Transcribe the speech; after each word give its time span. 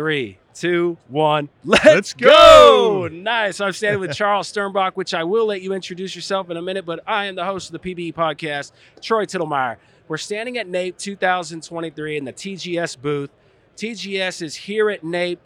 Three, 0.00 0.38
two, 0.54 0.96
one. 1.08 1.50
Let's, 1.62 1.84
Let's 1.84 2.12
go. 2.14 3.06
go. 3.06 3.14
Nice. 3.14 3.60
I'm 3.60 3.74
standing 3.74 4.00
with 4.00 4.14
Charles 4.14 4.50
Sternbach, 4.50 4.92
which 4.94 5.12
I 5.12 5.24
will 5.24 5.44
let 5.44 5.60
you 5.60 5.74
introduce 5.74 6.16
yourself 6.16 6.48
in 6.48 6.56
a 6.56 6.62
minute, 6.62 6.86
but 6.86 7.00
I 7.06 7.26
am 7.26 7.34
the 7.34 7.44
host 7.44 7.70
of 7.70 7.82
the 7.82 7.94
PBE 7.94 8.14
podcast, 8.14 8.72
Troy 9.02 9.26
Tittlemeyer. 9.26 9.76
We're 10.08 10.16
standing 10.16 10.56
at 10.56 10.66
NAPE 10.66 10.96
2023 10.96 12.16
in 12.16 12.24
the 12.24 12.32
TGS 12.32 12.98
booth. 12.98 13.28
TGS 13.76 14.40
is 14.40 14.54
here 14.54 14.88
at 14.88 15.04
NAPE, 15.04 15.38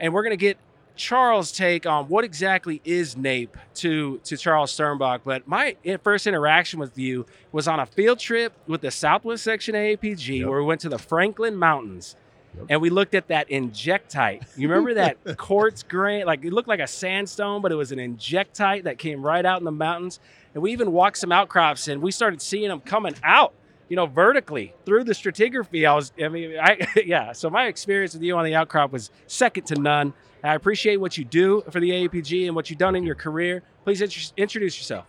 and 0.00 0.12
we're 0.12 0.24
going 0.24 0.30
to 0.32 0.36
get 0.36 0.58
Charles' 0.96 1.52
take 1.52 1.86
on 1.86 2.08
what 2.08 2.24
exactly 2.24 2.80
is 2.84 3.16
NAPE 3.16 3.56
to, 3.76 4.18
to 4.24 4.36
Charles 4.36 4.76
Sternbach. 4.76 5.20
But 5.24 5.46
my 5.46 5.76
first 6.02 6.26
interaction 6.26 6.80
with 6.80 6.98
you 6.98 7.26
was 7.52 7.68
on 7.68 7.78
a 7.78 7.86
field 7.86 8.18
trip 8.18 8.54
with 8.66 8.80
the 8.80 8.90
Southwest 8.90 9.44
Section 9.44 9.76
AAPG, 9.76 10.40
Yep. 10.40 10.48
where 10.48 10.58
we 10.58 10.64
went 10.66 10.80
to 10.80 10.88
the 10.88 10.98
Franklin 10.98 11.54
Mountains. 11.54 12.16
Yep. 12.56 12.66
And 12.68 12.80
we 12.80 12.90
looked 12.90 13.14
at 13.14 13.28
that 13.28 13.48
injectite. 13.48 14.42
You 14.56 14.68
remember 14.68 14.94
that 14.94 15.18
quartz 15.36 15.82
grain? 15.82 16.26
Like 16.26 16.44
it 16.44 16.52
looked 16.52 16.68
like 16.68 16.80
a 16.80 16.86
sandstone, 16.86 17.62
but 17.62 17.72
it 17.72 17.76
was 17.76 17.92
an 17.92 17.98
injectite 17.98 18.84
that 18.84 18.98
came 18.98 19.24
right 19.24 19.44
out 19.44 19.58
in 19.60 19.64
the 19.64 19.70
mountains. 19.72 20.20
And 20.54 20.62
we 20.62 20.72
even 20.72 20.92
walked 20.92 21.18
some 21.18 21.32
outcrops 21.32 21.88
and 21.88 22.02
we 22.02 22.10
started 22.10 22.42
seeing 22.42 22.68
them 22.68 22.80
coming 22.80 23.14
out, 23.22 23.54
you 23.88 23.96
know, 23.96 24.06
vertically 24.06 24.74
through 24.84 25.04
the 25.04 25.12
stratigraphy. 25.12 25.88
I 25.88 25.94
was, 25.94 26.12
I 26.22 26.28
mean, 26.28 26.58
I, 26.60 26.86
yeah. 27.04 27.32
So 27.32 27.50
my 27.50 27.66
experience 27.66 28.14
with 28.14 28.22
you 28.22 28.36
on 28.36 28.44
the 28.44 28.54
outcrop 28.54 28.92
was 28.92 29.10
second 29.26 29.64
to 29.66 29.76
none. 29.76 30.12
I 30.42 30.54
appreciate 30.54 30.96
what 30.96 31.18
you 31.18 31.24
do 31.24 31.62
for 31.70 31.80
the 31.80 31.90
AAPG 31.90 32.46
and 32.46 32.56
what 32.56 32.70
you've 32.70 32.78
done 32.78 32.96
in 32.96 33.04
your 33.04 33.14
career. 33.14 33.62
Please 33.84 34.00
intro- 34.00 34.32
introduce 34.36 34.76
yourself. 34.78 35.06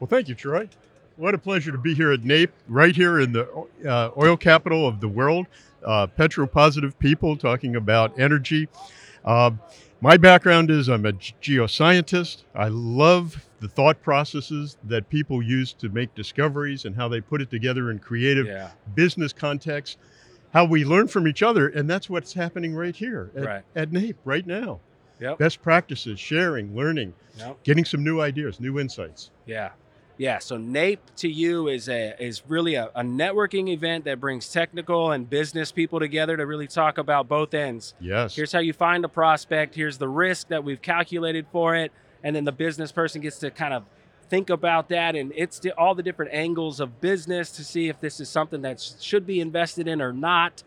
Well, 0.00 0.08
thank 0.08 0.28
you, 0.28 0.34
Troy. 0.34 0.68
What 1.16 1.34
a 1.34 1.38
pleasure 1.38 1.72
to 1.72 1.78
be 1.78 1.94
here 1.94 2.12
at 2.12 2.24
NAPE, 2.24 2.52
right 2.68 2.94
here 2.94 3.18
in 3.18 3.32
the 3.32 3.48
uh, 3.84 4.10
oil 4.16 4.36
capital 4.36 4.86
of 4.86 5.00
the 5.00 5.08
world. 5.08 5.46
Uh, 5.84 6.06
petro-positive 6.06 6.98
people 6.98 7.36
talking 7.36 7.76
about 7.76 8.18
energy. 8.18 8.68
Uh, 9.24 9.50
my 10.00 10.16
background 10.16 10.70
is 10.70 10.88
I'm 10.88 11.06
a 11.06 11.12
geoscientist. 11.12 12.44
I 12.54 12.68
love 12.68 13.44
the 13.60 13.68
thought 13.68 14.00
processes 14.02 14.76
that 14.84 15.08
people 15.08 15.42
use 15.42 15.72
to 15.74 15.88
make 15.88 16.14
discoveries 16.14 16.84
and 16.84 16.94
how 16.94 17.08
they 17.08 17.20
put 17.20 17.40
it 17.42 17.50
together 17.50 17.90
in 17.90 17.98
creative 17.98 18.46
Yeah. 18.46 18.70
business 18.94 19.32
contexts, 19.32 19.96
how 20.52 20.64
we 20.64 20.84
learn 20.84 21.08
from 21.08 21.26
each 21.26 21.42
other, 21.42 21.68
and 21.68 21.90
that's 21.90 22.08
what's 22.08 22.32
happening 22.34 22.74
right 22.74 22.94
here 22.94 23.30
at, 23.36 23.44
Right. 23.44 23.62
at 23.74 23.92
NAPE 23.92 24.16
right 24.24 24.46
now. 24.46 24.80
Yep. 25.20 25.38
Best 25.38 25.62
practices, 25.62 26.20
sharing, 26.20 26.76
learning, 26.76 27.12
Yep. 27.38 27.64
getting 27.64 27.84
some 27.84 28.04
new 28.04 28.20
ideas, 28.20 28.60
new 28.60 28.78
insights. 28.78 29.30
Yeah. 29.46 29.70
Yeah. 30.18 30.40
So 30.40 30.56
NAPE 30.56 31.00
to 31.16 31.28
you 31.28 31.68
is 31.68 31.88
a 31.88 32.14
is 32.22 32.42
really 32.46 32.74
a, 32.74 32.90
a 32.94 33.02
networking 33.02 33.68
event 33.68 34.04
that 34.04 34.20
brings 34.20 34.52
technical 34.52 35.12
and 35.12 35.30
business 35.30 35.72
people 35.72 36.00
together 36.00 36.36
to 36.36 36.44
really 36.44 36.66
talk 36.66 36.98
about 36.98 37.28
both 37.28 37.54
ends. 37.54 37.94
Yes. 38.00 38.34
Here's 38.34 38.52
how 38.52 38.58
you 38.58 38.72
find 38.72 39.04
a 39.04 39.08
prospect, 39.08 39.74
here's 39.74 39.96
the 39.96 40.08
risk 40.08 40.48
that 40.48 40.64
we've 40.64 40.82
calculated 40.82 41.46
for 41.52 41.76
it, 41.76 41.92
and 42.22 42.34
then 42.34 42.44
the 42.44 42.52
business 42.52 42.92
person 42.92 43.22
gets 43.22 43.38
to 43.38 43.50
kind 43.50 43.72
of 43.72 43.84
think 44.28 44.50
about 44.50 44.88
that 44.90 45.16
and 45.16 45.32
it's 45.34 45.58
the, 45.58 45.72
all 45.72 45.94
the 45.94 46.02
different 46.02 46.32
angles 46.34 46.80
of 46.80 47.00
business 47.00 47.50
to 47.50 47.64
see 47.64 47.88
if 47.88 47.98
this 48.00 48.20
is 48.20 48.28
something 48.28 48.60
that 48.60 48.78
sh- 48.78 48.90
should 49.00 49.26
be 49.26 49.40
invested 49.40 49.88
in 49.88 50.02
or 50.02 50.12
not. 50.12 50.62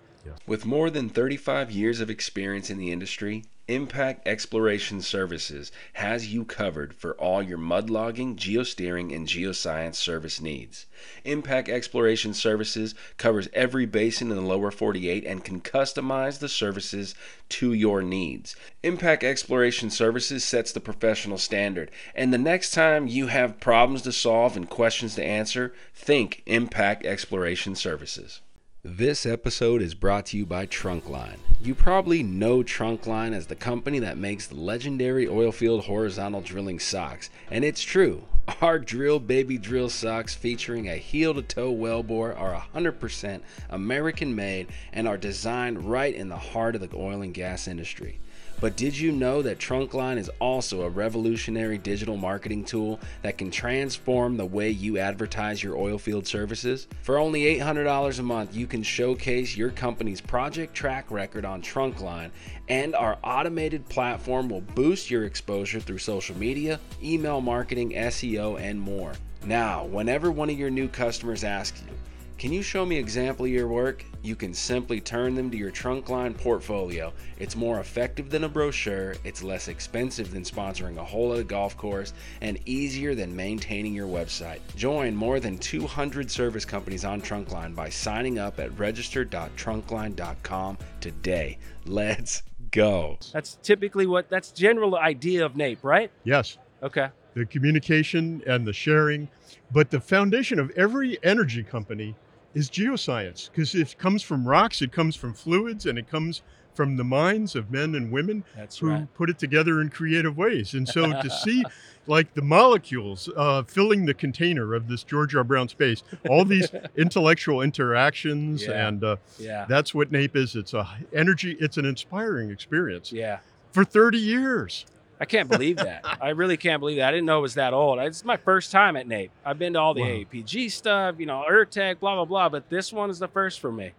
With 0.47 0.66
more 0.66 0.89
than 0.89 1.09
35 1.09 1.72
years 1.72 1.99
of 1.99 2.09
experience 2.09 2.69
in 2.69 2.77
the 2.77 2.91
industry, 2.91 3.45
Impact 3.73 4.27
Exploration 4.27 5.02
Services 5.02 5.72
has 5.94 6.33
you 6.33 6.44
covered 6.44 6.94
for 6.94 7.14
all 7.14 7.41
your 7.41 7.58
mud 7.58 7.89
logging, 7.89 8.36
geosteering, 8.36 9.16
and 9.16 9.25
geoscience 9.25 9.95
service 9.95 10.41
needs. 10.41 10.88
Impact 11.23 11.69
Exploration 11.69 12.33
Services 12.33 12.94
covers 13.16 13.47
every 13.53 13.86
basin 13.86 14.30
in 14.30 14.36
the 14.36 14.44
lower 14.44 14.72
48 14.72 15.23
and 15.25 15.45
can 15.45 15.61
customize 15.61 16.39
the 16.39 16.50
services 16.50 17.16
to 17.47 17.72
your 17.72 18.02
needs. 18.02 18.58
Impact 18.83 19.23
Exploration 19.23 19.89
Services 19.89 20.44
sets 20.44 20.73
the 20.73 20.81
professional 20.81 21.38
standard, 21.38 21.89
and 22.13 22.33
the 22.33 22.38
next 22.38 22.72
time 22.72 23.08
you 23.08 23.28
have 23.28 23.61
problems 23.61 24.02
to 24.02 24.11
solve 24.11 24.58
and 24.58 24.69
questions 24.69 25.16
to 25.16 25.24
answer, 25.24 25.74
think 25.95 26.44
Impact 26.45 27.06
Exploration 27.06 27.75
Services. 27.75 28.41
This 28.84 29.28
episode 29.28 29.84
is 29.84 29.94
brought 29.94 30.25
to 30.28 30.38
you 30.38 30.47
by 30.47 30.66
Trunkline. 30.66 31.38
You 31.62 31.75
probably 31.75 32.24
know 32.24 32.64
Trunkline 32.64 33.31
as 33.31 33.46
the 33.46 33.56
company 33.56 34.00
that 34.00 34.18
makes 34.18 34.47
the 34.47 34.56
legendary 34.56 35.28
oilfield 35.28 35.84
horizontal 35.84 36.42
drilling 36.42 36.80
socks, 36.80 37.30
and 37.52 37.64
it's 37.64 37.84
true. 37.84 38.24
Our 38.62 38.80
Drill 38.80 39.19
Baby 39.19 39.59
Drill 39.59 39.88
socks 39.88 40.34
featuring 40.34 40.90
a 40.90 40.96
heel 40.96 41.36
to 41.36 41.44
toe 41.44 41.72
wellbore 41.72 42.36
are 42.36 42.59
100% 42.74 43.42
American 43.69 44.34
made 44.34 44.69
and 44.92 45.08
are 45.08 45.16
designed 45.16 45.84
right 45.84 46.16
in 46.16 46.30
the 46.30 46.38
heart 46.38 46.74
of 46.74 46.81
the 46.81 46.90
oil 46.98 47.22
and 47.22 47.36
gas 47.36 47.68
industry. 47.68 48.19
But 48.61 48.77
did 48.77 48.95
you 48.95 49.11
know 49.11 49.41
that 49.41 49.57
Trunkline 49.57 50.17
is 50.17 50.29
also 50.38 50.83
a 50.83 50.89
revolutionary 50.89 51.79
digital 51.79 52.16
marketing 52.16 52.63
tool 52.63 52.99
that 53.23 53.39
can 53.39 53.49
transform 53.49 54.38
the 54.38 54.45
way 54.45 54.69
you 54.69 54.99
advertise 54.99 55.63
your 55.63 55.75
oilfield 55.75 56.27
services? 56.27 56.88
For 57.01 57.17
only 57.17 57.57
$800 57.59 58.19
a 58.19 58.21
month, 58.21 58.55
you 58.55 58.67
can 58.67 58.83
showcase 58.83 59.57
your 59.57 59.71
company's 59.71 60.21
project 60.21 60.75
track 60.75 61.09
record 61.09 61.44
on 61.44 61.63
Trunkline, 61.63 62.29
and 62.69 62.94
our 62.94 63.17
automated 63.23 63.89
platform 63.89 64.47
will 64.47 64.61
boost 64.61 65.09
your 65.09 65.25
exposure 65.25 65.79
through 65.79 65.97
social 65.97 66.38
media, 66.38 66.79
email 67.03 67.41
marketing, 67.41 67.94
SEO, 67.94 68.59
and 68.59 68.79
more. 68.79 69.13
Now, 69.44 69.85
whenever 69.85 70.29
one 70.29 70.51
of 70.51 70.59
your 70.59 70.69
new 70.69 70.88
customers 70.88 71.44
asks 71.44 71.81
you, 71.81 71.94
can 72.41 72.52
you 72.52 72.63
show 72.63 72.84
me 72.88 72.97
example 72.97 73.46
of 73.46 73.52
your 73.52 73.68
work? 73.68 74.03
You 74.24 74.35
can 74.35 74.52
simply 74.52 75.00
turn 75.00 75.35
them 75.35 75.52
to 75.52 75.57
your 75.57 75.69
Trunkline 75.69 76.35
portfolio. 76.35 77.13
It's 77.38 77.56
more 77.56 77.81
effective 77.81 78.31
than 78.31 78.46
a 78.46 78.50
brochure, 78.50 79.13
it's 79.24 79.44
less 79.44 79.68
expensive 79.68 80.31
than 80.31 80.41
sponsoring 80.41 80.97
a 80.97 81.03
whole 81.03 81.31
other 81.31 81.44
golf 81.44 81.78
course, 81.78 82.13
and 82.41 82.57
easier 82.66 83.13
than 83.13 83.35
maintaining 83.35 83.94
your 83.94 84.07
website. 84.07 84.57
Join 84.75 85.16
more 85.16 85.40
than 85.40 85.59
200 85.59 86.31
service 86.31 86.66
companies 86.66 87.06
on 87.06 87.22
Trunkline 87.22 87.75
by 87.75 87.90
signing 87.90 88.40
up 88.40 88.59
at 88.59 88.75
register.trunkline.com 88.75 90.78
today. 91.00 91.59
Let's 91.85 92.41
go. 92.72 93.19
That's 93.31 93.59
typically 93.62 94.07
what 94.07 94.31
that's 94.31 94.51
general 94.51 94.96
idea 94.96 95.46
of 95.46 95.56
NAPE, 95.56 95.84
right? 95.84 96.09
Yes. 96.24 96.57
Okay. 96.81 97.09
The 97.35 97.46
communication 97.46 98.41
and 98.47 98.66
the 98.66 98.74
sharing. 98.74 99.30
But 99.72 99.91
the 99.91 100.01
foundation 100.01 100.57
of 100.57 100.72
every 100.72 101.24
energy 101.24 101.63
company 101.63 102.16
is 102.53 102.69
geoscience 102.69 103.50
because 103.50 103.73
it 103.75 103.97
comes 103.97 104.22
from 104.23 104.47
rocks, 104.47 104.81
it 104.81 104.91
comes 104.91 105.16
from 105.16 105.34
fluids, 105.34 105.85
and 105.85 105.97
it 105.97 106.09
comes 106.09 106.41
from 106.73 106.95
the 106.95 107.03
minds 107.03 107.56
of 107.56 107.69
men 107.69 107.95
and 107.95 108.12
women 108.12 108.44
That's 108.56 108.78
who 108.78 108.89
right. 108.89 109.13
put 109.13 109.29
it 109.29 109.38
together 109.38 109.81
in 109.81 109.89
creative 109.89 110.38
ways. 110.38 110.73
And 110.73 110.88
so 110.88 111.12
to 111.22 111.29
see 111.44 111.63
like 112.07 112.34
the 112.34 112.41
molecules 112.41 113.29
uh, 113.35 113.63
filling 113.63 114.06
the 114.06 114.13
container 114.13 114.73
of 114.73 114.88
this 114.88 115.03
George 115.03 115.35
R. 115.35 115.44
Brown 115.44 115.67
space, 115.67 116.01
all 116.29 116.45
these 116.45 116.69
intellectual 116.97 117.62
interactions, 117.62 118.66
Yeah. 118.66 118.88
and 118.88 119.03
uh, 119.03 119.16
Yeah. 119.38 119.66
that's 119.68 119.94
what 119.94 120.12
NAPE 120.12 120.35
is. 120.38 120.56
It's 120.56 120.73
a 120.73 120.88
energy, 121.13 121.57
it's 121.59 121.78
an 121.78 121.85
inspiring 121.85 122.50
experience 122.51 123.12
Yeah. 123.12 123.39
for 123.73 123.83
30 123.83 124.18
years. 124.18 124.85
I 125.21 125.25
can't 125.25 125.47
believe 125.47 125.77
that. 125.77 126.03
I 126.21 126.29
really 126.29 126.57
can't 126.57 126.79
believe 126.79 126.97
that. 126.97 127.07
I 127.07 127.11
didn't 127.11 127.27
know 127.27 127.37
it 127.37 127.43
was 127.43 127.53
that 127.53 127.73
old. 127.73 127.99
It's 127.99 128.25
my 128.25 128.37
first 128.37 128.71
time 128.71 128.97
at 128.97 129.07
NAPE. 129.07 129.29
I've 129.45 129.59
been 129.59 129.73
to 129.73 129.79
all 129.79 129.93
the 129.93 130.01
Wow. 130.01 130.07
APG 130.07 130.71
stuff, 130.71 131.15
you 131.19 131.27
know, 131.27 131.45
URTeC, 131.49 131.99
blah, 131.99 132.15
blah, 132.15 132.25
blah, 132.25 132.49
but 132.49 132.69
this 132.69 132.91
one 132.91 133.09
is 133.11 133.19
the 133.19 133.27
first 133.27 133.59
for 133.59 133.71
me. 133.71 133.91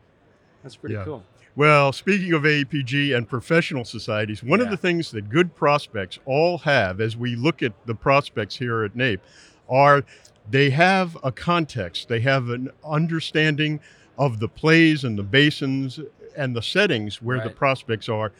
That's 0.62 0.74
pretty 0.76 0.96
Yeah. 0.96 1.04
cool. 1.04 1.22
Well, 1.54 1.92
speaking 1.92 2.32
of 2.32 2.44
APG 2.44 3.12
and 3.14 3.28
professional 3.28 3.84
societies, 3.84 4.42
one 4.42 4.60
of 4.60 4.70
the 4.70 4.76
things 4.76 5.10
that 5.12 5.28
good 5.28 5.54
prospects 5.54 6.18
all 6.24 6.58
have 6.58 6.98
as 7.00 7.14
we 7.16 7.36
look 7.36 7.62
at 7.62 7.72
the 7.86 7.94
prospects 7.94 8.56
here 8.56 8.82
at 8.82 8.96
NAPE 8.96 9.20
are 9.68 10.02
they 10.50 10.70
have 10.70 11.16
a 11.22 11.30
context, 11.30 12.08
they 12.08 12.20
have 12.20 12.48
an 12.48 12.70
understanding 12.84 13.80
of 14.18 14.40
the 14.40 14.48
plays 14.48 15.04
and 15.04 15.18
the 15.18 15.22
basins 15.22 16.00
and 16.36 16.56
the 16.56 16.62
settings 16.62 17.20
where 17.22 17.38
the 17.40 17.50
prospects 17.50 18.08
are. 18.08 18.32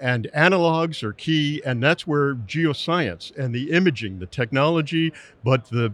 And 0.00 0.28
analogs 0.34 1.02
are 1.02 1.12
key, 1.12 1.60
and 1.64 1.82
that's 1.82 2.06
where 2.06 2.34
geoscience 2.34 3.36
and 3.36 3.54
the 3.54 3.70
imaging, 3.72 4.18
the 4.20 4.26
technology, 4.26 5.12
but 5.44 5.66
the 5.66 5.92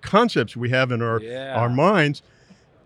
concepts 0.00 0.56
we 0.56 0.70
have 0.70 0.90
in 0.90 1.02
our, 1.02 1.20
Yeah. 1.20 1.54
our 1.54 1.68
minds 1.68 2.22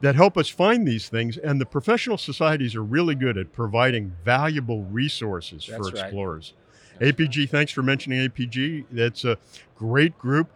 that 0.00 0.14
help 0.14 0.36
us 0.36 0.48
find 0.48 0.86
these 0.86 1.08
things. 1.08 1.36
And 1.38 1.60
the 1.60 1.66
professional 1.66 2.18
societies 2.18 2.74
are 2.76 2.82
really 2.82 3.14
good 3.14 3.36
at 3.38 3.52
providing 3.52 4.12
valuable 4.24 4.84
resources 4.84 5.66
That's 5.66 5.88
for 5.88 5.94
right. 5.94 6.04
explorers. 6.04 6.52
APG, 7.00 7.48
thanks 7.48 7.72
for 7.72 7.82
mentioning 7.82 8.20
APG. 8.28 8.84
That's 8.90 9.24
a 9.24 9.38
great 9.76 10.18
group. 10.18 10.50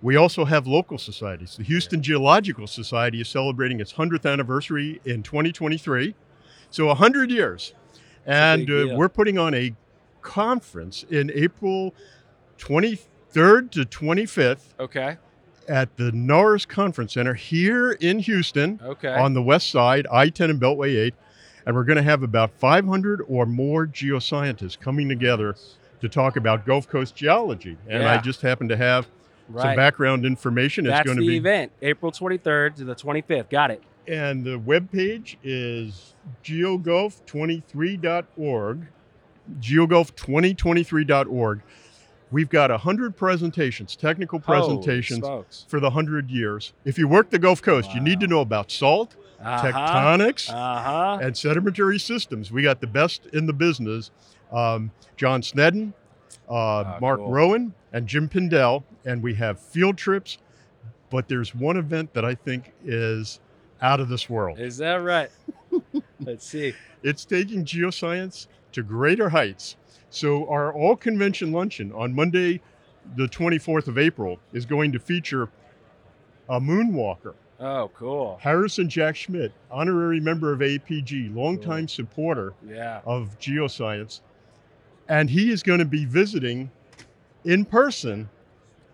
We 0.00 0.14
also 0.14 0.44
have 0.44 0.66
local 0.66 0.96
societies. 0.96 1.56
The 1.56 1.64
Houston 1.64 2.00
Geological 2.02 2.68
Society 2.68 3.20
is 3.20 3.28
celebrating 3.28 3.80
its 3.80 3.92
100th 3.94 4.24
anniversary 4.30 5.00
in 5.04 5.24
2023. 5.24 6.14
So 6.70 6.86
100 6.86 7.30
years. 7.30 7.74
And 8.28 8.70
uh, 8.70 8.94
we're 8.94 9.08
putting 9.08 9.38
on 9.38 9.54
a 9.54 9.74
conference 10.22 11.04
in 11.10 11.30
April 11.34 11.94
23rd 12.58 13.70
to 13.72 13.84
25th 13.84 14.74
Okay. 14.78 15.16
at 15.68 15.96
the 15.96 16.12
Norris 16.12 16.66
Conference 16.66 17.14
Center 17.14 17.34
here 17.34 17.92
in 17.92 18.18
Houston 18.20 18.80
Okay. 18.84 19.12
on 19.14 19.34
the 19.34 19.42
west 19.42 19.70
side, 19.70 20.06
I 20.12 20.28
10 20.28 20.50
and 20.50 20.60
Beltway 20.60 20.96
8. 20.96 21.14
and 21.66 21.74
we're 21.76 21.84
going 21.84 21.96
to 21.96 22.02
have 22.02 22.22
about 22.22 22.50
500 22.50 23.22
or 23.28 23.44
more 23.46 23.86
geoscientists 23.86 24.78
coming 24.78 25.08
together 25.08 25.54
to 26.00 26.08
talk 26.08 26.36
about 26.36 26.64
Gulf 26.64 26.88
Coast 26.88 27.14
geology. 27.14 27.76
And 27.88 28.04
I 28.04 28.18
just 28.18 28.40
happen 28.42 28.68
to 28.68 28.76
have 28.76 29.06
some 29.54 29.74
background 29.76 30.24
information. 30.24 30.86
It's 30.86 30.92
That's 30.92 31.06
going 31.06 31.16
the 31.18 31.22
to 31.24 31.26
be 31.26 31.38
the 31.38 31.48
event, 31.48 31.72
April 31.82 32.12
23rd 32.12 32.76
to 32.76 32.84
the 32.84 32.94
25th. 32.94 33.50
Got 33.50 33.70
it. 33.70 33.82
And 34.08 34.44
the 34.44 34.58
webpage 34.58 35.36
is 35.44 36.14
geogulf23.org, 36.42 38.86
geogulf2023.org. 39.60 41.62
We've 42.30 42.48
got 42.50 42.70
100 42.70 43.16
presentations, 43.16 43.96
technical 43.96 44.38
presentations 44.38 45.24
for 45.68 45.80
the 45.80 45.86
100 45.88 46.30
years. 46.30 46.74
If 46.84 46.98
you 46.98 47.08
work 47.08 47.30
the 47.30 47.38
Gulf 47.38 47.62
Coast, 47.62 47.94
you 47.94 48.00
need 48.00 48.20
to 48.20 48.26
know 48.26 48.40
about 48.40 48.70
salt, 48.70 49.14
Uh-huh. 49.40 49.70
tectonics, 49.72 50.50
Uh-huh. 50.52 51.18
and 51.22 51.36
sedimentary 51.36 51.98
systems. 51.98 52.50
We 52.50 52.62
got 52.62 52.80
the 52.80 52.86
best 52.88 53.26
in 53.32 53.46
the 53.46 53.52
business. 53.52 54.10
Um, 54.52 54.90
John 55.16 55.42
Snedden, 55.42 55.94
uh, 56.50 56.54
Ah, 56.54 56.98
Mark 57.00 57.20
cool. 57.20 57.30
Rowan, 57.30 57.74
and 57.92 58.06
Jim 58.06 58.28
Pindell. 58.28 58.84
And 59.06 59.22
we 59.22 59.34
have 59.34 59.58
field 59.60 59.96
trips. 59.96 60.38
But 61.10 61.28
there's 61.28 61.54
one 61.54 61.76
event 61.78 62.12
that 62.14 62.24
I 62.26 62.34
think 62.34 62.72
is 62.84 63.40
out 63.80 64.00
of 64.00 64.08
this 64.08 64.28
world. 64.28 64.58
Is 64.58 64.78
that 64.78 64.96
right? 64.96 65.30
Let's 66.24 66.46
see. 66.46 66.74
It's 67.02 67.24
taking 67.24 67.64
geoscience 67.64 68.46
to 68.72 68.82
greater 68.82 69.30
heights. 69.30 69.76
So, 70.10 70.48
our 70.48 70.72
all 70.72 70.96
convention 70.96 71.52
luncheon 71.52 71.92
on 71.92 72.14
Monday, 72.14 72.60
the 73.16 73.26
24th 73.26 73.88
of 73.88 73.98
April, 73.98 74.40
is 74.52 74.64
going 74.66 74.92
to 74.92 74.98
feature 74.98 75.50
a 76.48 76.58
moonwalker, 76.60 77.34
Oh, 77.60 77.90
cool. 77.94 78.38
Harrison 78.40 78.88
Jack 78.88 79.16
Schmitt, 79.16 79.52
honorary 79.70 80.20
member 80.20 80.52
of 80.52 80.60
APG, 80.60 81.34
longtime 81.34 81.88
supporter 81.88 82.54
Yeah. 82.66 83.00
of 83.04 83.36
geoscience. 83.40 84.20
And 85.08 85.28
he 85.30 85.50
is 85.50 85.62
going 85.62 85.80
to 85.80 85.84
be 85.84 86.04
visiting 86.04 86.70
in 87.44 87.64
person 87.64 88.28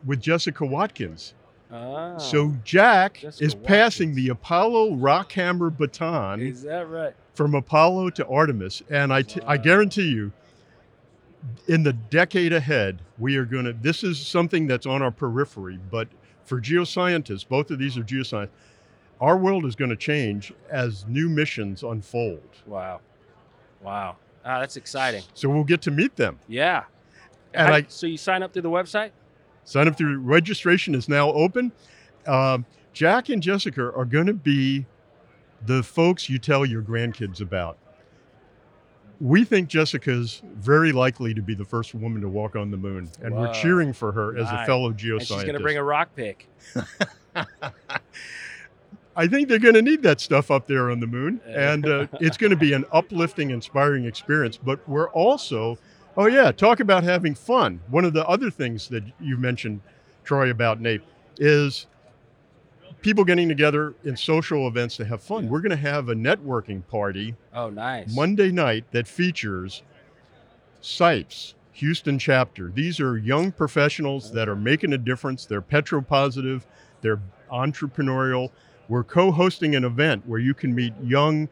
with 0.06 0.20
Jessica 0.20 0.64
Watkins. 0.64 1.34
Ah, 1.74 2.16
So, 2.18 2.54
Jack 2.64 3.24
is 3.40 3.54
passing 3.56 4.14
the 4.14 4.28
Apollo 4.28 4.92
Rockhammer 4.92 5.76
baton 5.76 6.40
is 6.40 6.62
that 6.62 6.88
right? 6.88 7.14
from 7.34 7.54
Apollo 7.54 8.10
to 8.10 8.26
Artemis. 8.28 8.82
And 8.90 9.12
I, 9.12 9.22
t- 9.22 9.40
I 9.42 9.56
Wow. 9.56 9.62
guarantee 9.62 10.08
you, 10.08 10.32
in 11.66 11.82
the 11.82 11.92
decade 11.92 12.52
ahead, 12.52 13.00
we 13.18 13.36
are 13.36 13.44
going 13.44 13.64
to, 13.64 13.72
this 13.72 14.04
is 14.04 14.18
something 14.24 14.66
that's 14.68 14.86
on 14.86 15.02
our 15.02 15.10
periphery, 15.10 15.78
but 15.90 16.08
for 16.44 16.60
geoscientists, 16.60 17.46
both 17.46 17.70
of 17.70 17.78
these 17.78 17.98
are 17.98 18.02
geoscience, 18.04 18.50
our 19.20 19.36
world 19.36 19.64
is 19.64 19.74
going 19.74 19.90
to 19.90 19.96
change 19.96 20.52
as 20.70 21.04
new 21.08 21.28
missions 21.28 21.82
unfold. 21.82 22.42
Wow. 22.66 23.00
Wow. 23.82 24.16
Ah, 24.44 24.60
that's 24.60 24.76
exciting. 24.76 25.22
So 25.34 25.48
we'll 25.48 25.64
get 25.64 25.82
to 25.82 25.90
meet 25.90 26.16
them. 26.16 26.38
Yeah. 26.46 26.84
And 27.52 27.68
How- 27.68 27.74
I 27.74 27.84
so 27.88 28.06
you 28.06 28.16
sign 28.16 28.42
up 28.42 28.52
through 28.52 28.62
the 28.62 28.70
website? 28.70 29.10
Sign 29.64 29.88
up 29.88 29.96
through 29.96 30.18
registration 30.18 30.94
is 30.94 31.08
now 31.08 31.30
open. 31.32 31.72
Um, 32.26 32.64
Jack 32.92 33.28
and 33.28 33.42
Jessica 33.42 33.92
are 33.94 34.04
going 34.04 34.26
to 34.26 34.34
be 34.34 34.86
the 35.66 35.82
folks 35.82 36.28
you 36.28 36.38
tell 36.38 36.64
your 36.64 36.82
grandkids 36.82 37.40
about. 37.40 37.78
We 39.20 39.44
think 39.44 39.68
Jessica's 39.68 40.42
very 40.44 40.92
likely 40.92 41.34
to 41.34 41.42
be 41.42 41.54
the 41.54 41.64
first 41.64 41.94
woman 41.94 42.20
to 42.22 42.28
walk 42.28 42.56
on 42.56 42.70
the 42.70 42.76
moon, 42.76 43.08
and 43.22 43.34
we're 43.34 43.52
cheering 43.54 43.92
for 43.92 44.12
her 44.12 44.36
as 44.36 44.48
a 44.50 44.66
fellow 44.66 44.90
And 44.90 45.22
she's 45.22 45.44
going 45.44 45.54
to 45.54 45.60
bring 45.60 45.76
a 45.76 45.84
rock 45.84 46.10
pick. 46.14 46.48
I 49.16 49.28
think 49.28 49.48
they're 49.48 49.60
going 49.60 49.74
to 49.74 49.82
need 49.82 50.02
that 50.02 50.20
stuff 50.20 50.50
up 50.50 50.66
there 50.66 50.90
on 50.90 50.98
the 50.98 51.06
moon, 51.06 51.40
and 51.46 51.86
uh, 51.86 52.06
it's 52.20 52.36
going 52.36 52.50
to 52.50 52.56
be 52.56 52.72
an 52.72 52.84
uplifting, 52.92 53.50
inspiring 53.50 54.04
experience. 54.04 54.56
But 54.56 54.86
we're 54.88 55.08
also, 55.10 55.78
oh 56.16 56.26
yeah, 56.26 56.52
talk 56.52 56.80
about 56.80 57.02
having 57.04 57.34
fun. 57.34 57.80
One 57.88 58.04
of 58.04 58.12
the 58.12 58.26
other 58.26 58.50
things 58.50 58.88
that 58.88 59.04
you 59.20 59.36
mentioned, 59.36 59.80
Troy, 60.24 60.50
about 60.50 60.80
Nape, 60.80 61.02
is 61.38 61.86
people 63.02 63.24
getting 63.24 63.48
together 63.48 63.94
in 64.04 64.16
social 64.16 64.66
events 64.66 64.96
to 64.96 65.04
have 65.04 65.22
fun. 65.22 65.44
Yeah. 65.44 65.50
We're 65.50 65.60
going 65.60 65.70
to 65.70 65.76
have 65.76 66.08
a 66.08 66.14
networking 66.14 66.86
party 66.88 67.34
Oh, 67.52 67.68
nice. 67.68 68.14
Monday 68.14 68.50
night 68.50 68.84
that 68.92 69.06
features 69.06 69.82
SIPES, 70.80 71.54
Houston 71.72 72.18
chapter. 72.18 72.70
These 72.70 73.00
are 73.00 73.18
young 73.18 73.52
professionals 73.52 74.32
that 74.32 74.48
are 74.48 74.56
making 74.56 74.92
a 74.94 74.98
difference. 74.98 75.44
They're 75.44 75.62
petropositive, 75.62 76.62
they're 77.02 77.20
entrepreneurial. 77.52 78.50
We're 78.88 79.04
co 79.04 79.30
hosting 79.30 79.74
an 79.74 79.84
event 79.84 80.26
where 80.26 80.40
you 80.40 80.54
can 80.54 80.74
meet 80.74 80.92
young, 81.02 81.48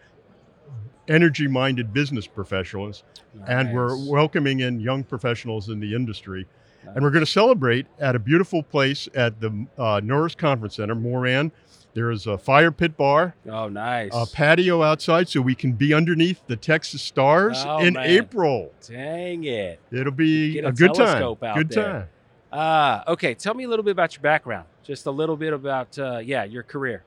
energy 1.09 1.47
minded 1.49 1.93
business 1.93 2.27
professionals, 2.27 3.03
and 3.47 3.73
we're 3.73 3.97
welcoming 4.09 4.61
in 4.61 4.81
young 4.81 5.05
professionals 5.05 5.69
in 5.69 5.81
the 5.81 5.95
industry. 5.95 6.47
Nice. 6.85 6.97
And 6.97 7.05
we're 7.05 7.11
going 7.11 7.25
to 7.25 7.31
celebrate 7.31 7.87
at 8.01 8.17
a 8.17 8.19
beautiful 8.19 8.63
place 8.63 9.09
at 9.15 9.41
the 9.41 9.67
uh, 9.79 10.01
Norris 10.03 10.35
Conference 10.35 10.77
Center, 10.77 10.95
Moran. 10.95 11.53
There 11.95 12.11
is 12.11 12.27
a 12.27 12.39
fire 12.39 12.73
pit 12.73 12.97
bar, 12.97 13.35
Oh, 13.49 13.69
nice. 13.69 14.11
a 14.15 14.27
patio 14.33 14.83
outside 14.83 15.29
so 15.29 15.41
we 15.43 15.55
can 15.55 15.73
be 15.73 15.93
underneath 15.93 16.41
the 16.47 16.57
Texas 16.57 17.03
stars 17.03 17.63
Oh, 17.67 17.79
in 17.81 17.95
man. 17.95 18.07
April. 18.07 18.73
Dang 18.89 19.45
it. 19.45 19.79
It'll 19.93 20.11
be 20.11 20.59
a, 20.59 20.69
a 20.69 20.73
good 20.73 20.95
time. 20.95 21.37
good 21.55 21.69
there. 21.69 21.85
time. 21.85 22.09
Uh, 22.51 23.03
okay, 23.13 23.35
tell 23.35 23.55
me 23.55 23.65
a 23.65 23.69
little 23.69 23.83
bit 23.85 23.93
about 23.93 24.15
your 24.15 24.23
background. 24.23 24.67
Just 24.83 25.07
a 25.07 25.11
little 25.11 25.37
bit 25.37 25.53
about, 25.53 25.99
uh, 25.99 26.19
yeah, 26.19 26.45
your 26.45 26.63
career. 26.63 27.05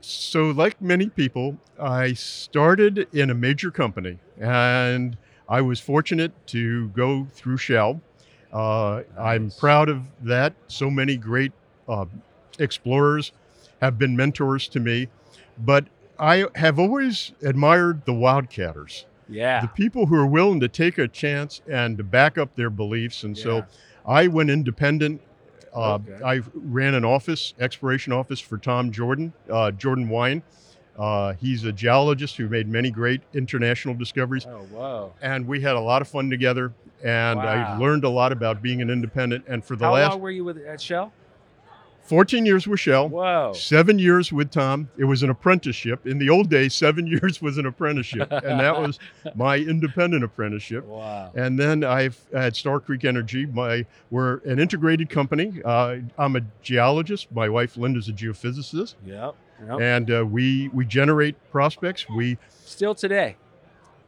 So, 0.00 0.50
like 0.50 0.80
many 0.80 1.08
people, 1.08 1.58
I 1.78 2.14
started 2.14 3.06
in 3.12 3.30
a 3.30 3.34
major 3.34 3.70
company 3.70 4.18
and 4.38 5.16
I 5.48 5.60
was 5.60 5.80
fortunate 5.80 6.32
to 6.48 6.88
go 6.88 7.26
through 7.32 7.58
Shell. 7.58 8.00
Uh, 8.52 9.02
I'm 9.18 9.50
proud 9.50 9.88
of 9.88 10.02
that. 10.22 10.54
So 10.68 10.90
many 10.90 11.16
great 11.16 11.52
uh, 11.88 12.06
explorers 12.58 13.32
have 13.80 13.98
been 13.98 14.16
mentors 14.16 14.68
to 14.68 14.80
me. 14.80 15.08
But 15.58 15.86
I 16.18 16.46
have 16.54 16.78
always 16.78 17.32
admired 17.42 18.04
the 18.06 18.12
wildcatters. 18.12 19.04
Yeah. 19.28 19.60
the 19.60 19.68
people 19.68 20.06
who 20.06 20.16
are 20.16 20.26
willing 20.26 20.58
to 20.58 20.66
take 20.66 20.98
a 20.98 21.06
chance 21.06 21.60
and 21.70 21.96
to 21.98 22.02
back 22.02 22.36
up 22.36 22.56
their 22.56 22.68
beliefs. 22.68 23.22
And 23.22 23.36
Yeah. 23.36 23.44
so 23.44 23.64
I 24.04 24.26
went 24.26 24.50
independent. 24.50 25.20
Uh, 25.74 25.94
Okay. 25.94 26.24
I 26.24 26.40
ran 26.54 26.94
an 26.94 27.04
office, 27.04 27.54
exploration 27.58 28.12
office 28.12 28.40
for 28.40 28.58
Tom 28.58 28.90
Jordan, 28.90 29.32
uh, 29.50 29.70
Jordan 29.70 30.08
Wine. 30.08 30.42
Uh, 30.98 31.32
he's 31.34 31.64
a 31.64 31.72
geologist 31.72 32.36
who 32.36 32.48
made 32.48 32.68
many 32.68 32.90
great 32.90 33.22
international 33.32 33.94
discoveries. 33.94 34.46
Oh, 34.46 34.58
whoa. 34.70 35.12
And 35.22 35.46
we 35.46 35.60
had 35.60 35.76
a 35.76 35.80
lot 35.80 36.02
of 36.02 36.08
fun 36.08 36.28
together. 36.28 36.72
And 37.02 37.40
I 37.40 37.78
learned 37.78 38.04
a 38.04 38.10
lot 38.10 38.32
about 38.32 38.60
being 38.60 38.82
an 38.82 38.90
independent. 38.90 39.46
And 39.48 39.64
for 39.64 39.76
the 39.76 39.86
How 39.86 39.94
last 39.94 40.04
How 40.04 40.10
long 40.10 40.20
were 40.20 40.30
you 40.30 40.44
with 40.44 40.58
at 40.58 40.80
Shell? 40.80 41.12
14 42.10 42.44
years 42.44 42.66
with 42.66 42.80
Shell, 42.80 43.08
Whoa. 43.08 43.52
Seven 43.54 43.96
years 43.96 44.32
with 44.32 44.50
Tom. 44.50 44.90
It 44.98 45.04
was 45.04 45.22
an 45.22 45.30
apprenticeship. 45.30 46.08
In 46.08 46.18
the 46.18 46.28
old 46.28 46.50
days, 46.50 46.74
seven 46.74 47.06
years 47.14 47.40
was 47.40 47.56
an 47.56 47.66
apprenticeship, 47.66 48.32
and 48.32 48.58
that 48.58 48.76
was 48.76 48.98
my 49.36 49.58
independent 49.58 50.24
apprenticeship. 50.24 50.84
Wow. 50.86 51.30
And 51.36 51.56
then 51.56 51.84
I've 51.84 52.18
had 52.34 52.56
Star 52.56 52.80
Creek 52.80 53.04
Energy. 53.04 53.46
My 53.46 53.86
we're 54.10 54.38
an 54.38 54.58
integrated 54.58 55.08
company. 55.08 55.62
Uh, 55.64 55.98
I'm 56.18 56.34
a 56.34 56.40
geologist. 56.62 57.30
My 57.30 57.48
wife 57.48 57.76
Linda's 57.76 58.08
a 58.08 58.12
geophysicist, 58.12 58.96
Yep. 59.06 59.36
Yep. 59.68 59.80
and 59.80 60.10
uh, 60.10 60.26
we 60.26 60.66
we 60.74 60.84
generate 60.86 61.36
prospects. 61.52 62.08
We 62.08 62.38
Still 62.64 62.96
today. 62.96 63.36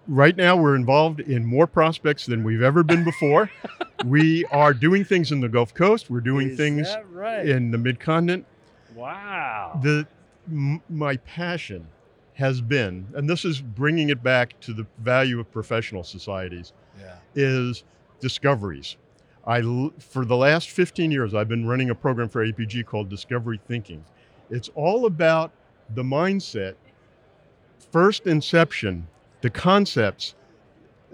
Right 0.09 0.37
now 0.37 0.57
we're 0.57 0.77
involved 0.77 1.21
in 1.21 1.45
more 1.45 1.67
prospects 1.67 2.27
than 2.27 2.45
we've 2.45 2.63
ever 2.63 2.83
been 2.83 3.05
before. 3.05 3.51
we 4.05 4.45
are 4.47 4.75
doing 4.75 5.05
things 5.05 5.33
in 5.33 5.41
the 5.41 5.49
Gulf 5.49 5.75
Coast. 5.75 6.11
We're 6.11 6.21
doing 6.21 6.51
Is 6.51 6.57
things 6.57 6.89
right? 7.11 7.47
in 7.49 7.71
the 7.71 7.79
Mid 7.79 8.01
Continent. 8.01 8.47
wow. 8.95 9.79
the 9.83 10.07
m- 10.51 10.83
my 10.91 11.17
passion 11.19 11.87
has 12.35 12.61
been 12.61 13.07
and 13.15 13.29
this 13.29 13.45
is 13.45 13.61
bringing 13.61 14.09
it 14.09 14.23
back 14.23 14.59
to 14.61 14.73
the 14.73 14.87
value 14.99 15.39
of 15.39 15.51
professional 15.53 16.03
societies 16.03 16.73
yeah. 16.99 17.17
is 17.35 17.85
discoveries 18.21 18.97
i 19.47 19.61
for 19.99 20.25
the 20.25 20.35
last 20.37 20.71
15 20.71 21.11
years 21.11 21.35
i've 21.35 21.49
been 21.49 21.67
running 21.67 21.91
a 21.91 21.95
program 21.95 22.31
for 22.31 22.45
apg 22.45 22.87
called 22.87 23.11
discovery 23.11 23.61
thinking 23.69 24.03
it's 24.49 24.71
all 24.75 25.05
about 25.05 25.53
the 25.95 26.03
mindset 26.03 26.75
first 27.93 28.27
inception 28.27 29.07
the 29.43 29.51
concepts 29.51 30.35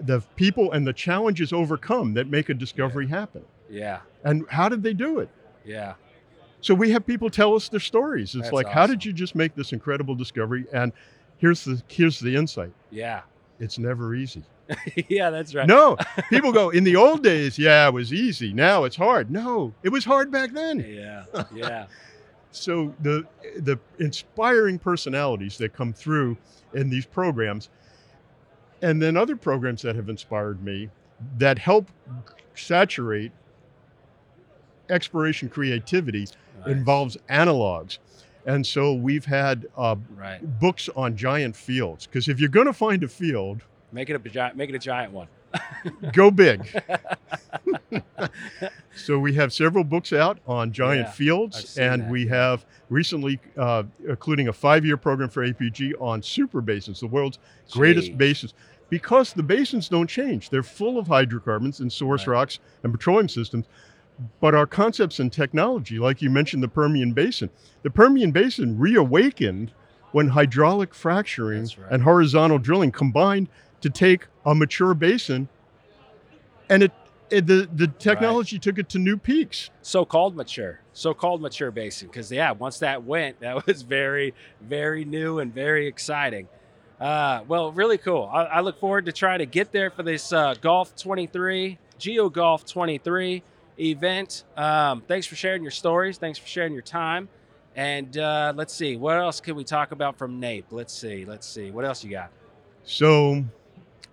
the 0.01 0.21
people 0.37 0.71
and 0.71 0.87
the 0.87 0.93
challenges 0.93 1.51
overcome 1.51 2.13
that 2.13 2.27
make 2.29 2.47
a 2.49 2.53
discovery 2.53 3.05
happen 3.07 3.43
Yeah. 3.69 3.99
and 4.23 4.45
how 4.49 4.69
did 4.69 4.81
they 4.81 4.93
do 4.93 5.19
it 5.19 5.29
Yeah. 5.65 5.95
so 6.61 6.73
we 6.73 6.91
have 6.91 7.05
people 7.05 7.29
tell 7.29 7.53
us 7.55 7.67
their 7.69 7.79
stories. 7.81 8.33
It's 8.35 8.43
That's 8.43 8.53
like, 8.53 8.67
how 8.67 8.87
did 8.87 9.03
you 9.03 9.11
just 9.11 9.35
make 9.35 9.55
this 9.55 9.73
incredible 9.73 10.15
discovery? 10.15 10.65
And 10.71 10.93
here's 11.37 11.63
the 11.65 11.81
here's 11.89 12.19
the 12.19 12.35
insight. 12.35 12.71
Yeah. 12.91 13.21
It's 13.59 13.77
never 13.77 14.15
easy. 14.15 14.43
yeah, 15.09 15.29
that's 15.31 15.53
right. 15.55 15.67
No, 15.67 15.97
people 16.29 16.51
go 16.53 16.69
in 16.69 16.83
the 16.85 16.95
old 16.95 17.23
days. 17.23 17.57
Yeah, 17.59 17.87
it 17.87 17.93
was 17.93 18.13
easy. 18.13 18.53
Now 18.53 18.83
it's 18.85 18.95
hard. 18.95 19.29
No, 19.31 19.73
it 19.83 19.89
was 19.89 20.05
hard 20.05 20.31
back 20.31 20.51
then. 20.53 20.79
Yeah. 20.79 21.23
Yeah. 21.53 21.87
so 22.51 22.93
the 23.01 23.25
the 23.57 23.77
inspiring 23.99 24.79
personalities 24.79 25.57
that 25.57 25.73
come 25.73 25.91
through 25.91 26.37
in 26.73 26.89
these 26.89 27.05
programs, 27.05 27.69
and 28.81 29.01
then 29.01 29.17
other 29.17 29.35
programs 29.35 29.81
that 29.81 29.95
have 29.95 30.09
inspired 30.09 30.63
me 30.63 30.89
that 31.37 31.59
help 31.59 31.89
saturate 32.55 33.31
exploration 34.89 35.49
creativity 35.49 36.27
Nice. 36.59 36.67
involves 36.67 37.17
analogs. 37.29 37.99
And 38.45 38.65
so 38.65 38.93
we've 38.93 39.25
had 39.25 39.67
uh, 39.77 39.95
Right. 40.15 40.59
books 40.59 40.89
on 40.95 41.15
giant 41.15 41.55
fields 41.55 42.05
because 42.07 42.27
if 42.27 42.39
you're 42.39 42.49
going 42.49 42.65
to 42.65 42.73
find 42.73 43.03
a 43.03 43.07
field, 43.07 43.61
Make 43.91 44.09
it 44.09 44.15
a 44.15 44.19
giant. 44.29 44.55
Make 44.55 44.69
it 44.69 44.75
a 44.75 44.79
giant 44.79 45.13
one. 45.13 45.27
Go 46.13 46.31
big. 46.31 46.67
so 48.95 49.19
we 49.19 49.33
have 49.33 49.53
several 49.53 49.83
books 49.83 50.13
out 50.13 50.39
on 50.47 50.71
giant 50.71 51.07
Yeah, 51.07 51.11
fields, 51.11 51.77
and 51.77 52.03
that, 52.03 52.09
we 52.09 52.27
have 52.27 52.65
recently, 52.89 53.39
uh, 53.57 53.83
including 54.07 54.47
a 54.47 54.53
five-year 54.53 54.97
program 54.97 55.29
for 55.29 55.45
APG 55.47 55.93
on 55.99 56.21
super 56.21 56.61
basins, 56.61 56.99
the 56.99 57.07
world's 57.07 57.39
greatest 57.71 58.17
basins, 58.17 58.53
because 58.89 59.33
the 59.33 59.43
basins 59.43 59.89
don't 59.89 60.07
change. 60.09 60.49
They're 60.49 60.63
full 60.63 60.97
of 60.97 61.07
hydrocarbons 61.07 61.79
and 61.79 61.91
source 61.91 62.27
Right. 62.27 62.33
rocks 62.33 62.59
and 62.83 62.91
petroleum 62.91 63.29
systems. 63.29 63.65
But 64.41 64.53
our 64.53 64.67
concepts 64.67 65.19
and 65.19 65.31
technology, 65.31 65.97
like 65.97 66.21
you 66.21 66.29
mentioned, 66.29 66.61
the 66.61 66.67
Permian 66.67 67.13
Basin, 67.13 67.49
the 67.83 67.89
Permian 67.89 68.31
Basin 68.31 68.77
reawakened 68.77 69.71
when 70.11 70.29
hydraulic 70.29 70.93
fracturing 70.93 71.61
right. 71.63 71.91
and 71.91 72.03
horizontal 72.03 72.57
drilling 72.57 72.91
combined 72.91 73.47
to 73.81 73.89
take 73.89 74.27
a 74.45 74.53
mature 74.55 74.93
basin, 74.93 75.47
and 76.69 76.83
it, 76.83 76.91
it 77.29 77.47
the 77.47 77.69
the 77.73 77.87
technology 77.87 78.59
took 78.59 78.77
it 78.77 78.89
to 78.89 78.99
new 78.99 79.17
peaks. 79.17 79.69
so-called 79.81 80.35
mature 80.35 80.81
so-called 80.93 81.41
mature 81.41 81.71
basin 81.71 82.07
because 82.07 82.31
yeah 82.31 82.51
once 82.51 82.79
that 82.79 83.03
went 83.03 83.39
that 83.39 83.65
was 83.67 83.81
very 83.83 84.33
very 84.61 85.05
new 85.05 85.39
and 85.39 85.53
very 85.53 85.87
exciting. 85.87 86.47
Uh, 86.99 87.41
well 87.47 87.71
really 87.71 87.97
cool. 87.97 88.29
I, 88.31 88.43
I 88.43 88.59
look 88.59 88.79
forward 88.79 89.05
to 89.05 89.11
trying 89.11 89.39
to 89.39 89.45
get 89.45 89.71
there 89.71 89.89
for 89.89 90.03
this 90.03 90.33
uh, 90.33 90.55
Gulf 90.59 90.95
23 90.95 91.77
GeoGulf 91.99 92.69
23 92.69 93.43
event. 93.79 94.43
Um, 94.57 95.01
thanks 95.07 95.25
for 95.25 95.35
sharing 95.35 95.61
your 95.61 95.71
stories. 95.71 96.17
Thanks 96.17 96.37
for 96.39 96.47
sharing 96.47 96.73
your 96.73 96.81
time. 96.81 97.29
And 97.75 98.17
uh, 98.17 98.51
let's 98.55 98.73
see 98.73 98.97
what 98.97 99.15
else 99.17 99.39
can 99.39 99.55
we 99.55 99.63
talk 99.63 99.91
about 99.93 100.17
from 100.17 100.39
nape? 100.39 100.65
Let's 100.71 100.93
see 100.93 101.23
let's 101.23 101.47
see 101.47 101.71
what 101.71 101.85
else 101.85 102.03
you 102.03 102.09
got? 102.09 102.31
So, 102.83 103.43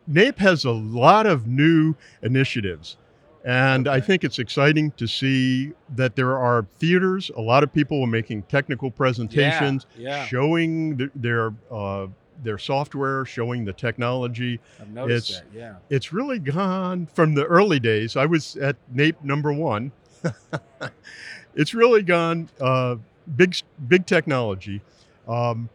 NAPE 0.07 0.39
has 0.39 0.65
a 0.65 0.71
lot 0.71 1.27
of 1.27 1.47
new 1.47 1.95
initiatives. 2.23 2.97
And 3.45 3.87
I 3.87 4.01
think 4.01 4.25
it's 4.25 4.41
exciting 4.41 4.91
to 4.93 5.07
see 5.07 5.73
that 5.95 6.17
there 6.17 6.37
are 6.37 6.67
theaters. 6.81 7.31
A 7.37 7.41
lot 7.41 7.63
of 7.63 7.73
people 7.73 8.03
are 8.03 8.07
making 8.09 8.43
technical 8.45 8.91
presentations, 8.91 9.87
yeah 9.97 10.25
showing 10.27 10.99
th- 10.99 11.11
their 11.15 11.55
uh, 11.71 12.09
their 12.43 12.59
software, 12.59 13.25
showing 13.25 13.65
the 13.65 13.73
technology. 13.73 14.59
i've 14.81 14.89
noticed 14.91 15.31
it's- 15.31 15.43
that 15.53 15.57
yeah 15.59 15.75
It's 15.91 16.13
really 16.13 16.41
gone 16.41 17.07
from 17.15 17.35
the 17.35 17.45
early 17.45 17.79
days. 17.79 18.17
I 18.17 18.27
was 18.27 18.57
at 18.57 18.77
NAPE 18.93 19.23
number 19.23 19.53
one. 19.53 19.93
it's 21.55 21.73
really 21.73 22.03
gone 22.03 22.49
uh, 22.61 22.97
big, 23.37 23.57
big 23.89 24.07
technology. 24.07 24.81
Um, 25.29 25.69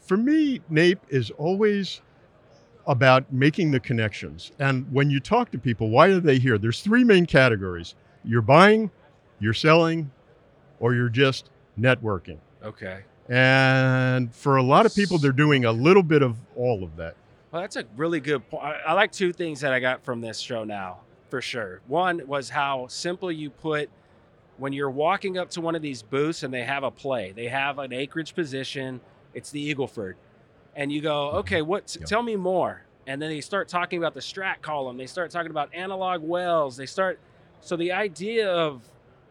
for 0.00 0.16
me, 0.16 0.60
NAPE 0.70 1.00
is 1.08 1.30
always 1.32 2.00
about 2.86 3.32
making 3.32 3.70
the 3.70 3.80
connections. 3.80 4.52
And 4.58 4.90
when 4.92 5.10
you 5.10 5.20
talk 5.20 5.50
to 5.52 5.58
people, 5.58 5.90
why 5.90 6.08
are 6.08 6.20
they 6.20 6.38
here? 6.38 6.58
There's 6.58 6.80
three 6.80 7.04
main 7.04 7.26
categories: 7.26 7.94
you're 8.24 8.42
buying, 8.42 8.90
you're 9.40 9.54
selling, 9.54 10.10
or 10.80 10.94
you're 10.94 11.08
just 11.08 11.50
networking. 11.78 12.38
okay 12.62 13.02
And 13.28 14.34
for 14.34 14.56
a 14.56 14.62
lot 14.62 14.86
of 14.86 14.94
people, 14.94 15.18
they're 15.18 15.32
doing 15.32 15.64
a 15.64 15.72
little 15.72 16.02
bit 16.02 16.22
of 16.22 16.36
all 16.54 16.82
of 16.82 16.96
that. 16.96 17.16
Well, 17.50 17.62
that's 17.62 17.76
a 17.76 17.84
really 17.96 18.20
good 18.20 18.48
point. 18.48 18.64
I, 18.64 18.80
I 18.88 18.92
like 18.92 19.12
two 19.12 19.32
things 19.32 19.60
that 19.60 19.72
I 19.72 19.80
got 19.80 20.04
from 20.04 20.20
this 20.20 20.38
show 20.38 20.64
now, 20.64 21.00
for 21.28 21.40
sure. 21.40 21.80
One 21.86 22.22
was 22.26 22.50
how 22.50 22.86
simple 22.88 23.30
you 23.30 23.50
put 23.50 23.90
when 24.58 24.72
you're 24.72 24.90
walking 24.90 25.38
up 25.38 25.50
to 25.50 25.60
one 25.60 25.74
of 25.74 25.82
these 25.82 26.02
booths 26.02 26.42
and 26.42 26.52
they 26.52 26.62
have 26.62 26.82
a 26.82 26.90
play, 26.90 27.32
they 27.32 27.48
have 27.48 27.78
an 27.78 27.92
acreage 27.92 28.34
position, 28.34 29.00
it's 29.34 29.50
the 29.50 29.74
Eagleford. 29.74 30.14
And 30.76 30.92
you 30.92 31.00
go, 31.00 31.30
okay, 31.30 31.62
what? 31.62 31.96
Yeah. 31.98 32.06
Tell 32.06 32.22
me 32.22 32.36
more. 32.36 32.82
And 33.08 33.20
then 33.20 33.30
they 33.30 33.40
start 33.40 33.68
talking 33.68 33.98
about 33.98 34.14
the 34.14 34.20
strat 34.20 34.60
column. 34.62 34.96
They 34.96 35.06
start 35.06 35.30
talking 35.30 35.50
about 35.50 35.74
analog 35.74 36.22
wells. 36.22 36.76
They 36.76 36.86
start. 36.86 37.18
So 37.60 37.76
the 37.76 37.92
idea 37.92 38.48
of 38.52 38.82